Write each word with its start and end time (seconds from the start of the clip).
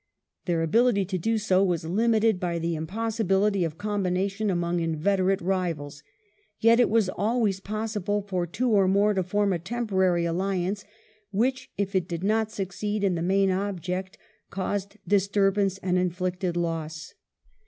Their 0.45 0.63
ability 0.63 1.05
to 1.05 1.19
do 1.19 1.37
so 1.37 1.63
was 1.63 1.85
limited 1.85 2.39
by 2.39 2.57
the 2.57 2.73
impossibility 2.73 3.63
of 3.63 3.77
combination 3.77 4.49
among 4.49 4.79
inveterate 4.79 5.41
rivals; 5.41 6.01
yet 6.59 6.79
it 6.79 6.89
was 6.89 7.07
always 7.07 7.59
possible 7.59 8.23
for 8.23 8.47
two 8.47 8.71
or 8.71 8.87
more 8.87 9.13
to 9.13 9.21
form 9.21 9.53
a 9.53 9.59
temporary 9.59 10.25
alliance 10.25 10.85
which, 11.29 11.69
if 11.77 11.93
it 11.93 12.07
did 12.07 12.23
not 12.23 12.49
succeed 12.51 13.03
in 13.03 13.13
the 13.13 13.21
main 13.21 13.51
object, 13.51 14.17
caused 14.49 14.97
disturbance 15.07 15.77
and 15.83 15.99
inflicted 15.99 16.57
loss. 16.57 17.13